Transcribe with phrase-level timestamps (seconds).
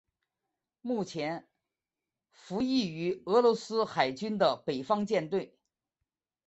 [0.81, 1.47] 目前
[2.31, 5.55] 服役于俄罗斯海军的北方舰队。